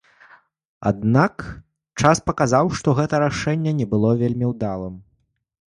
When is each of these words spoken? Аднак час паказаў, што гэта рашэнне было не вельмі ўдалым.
Аднак 0.91 1.43
час 1.99 2.23
паказаў, 2.31 2.65
што 2.81 2.87
гэта 3.01 3.15
рашэнне 3.27 3.79
было 3.95 4.09
не 4.17 4.25
вельмі 4.25 4.45
ўдалым. 4.55 4.95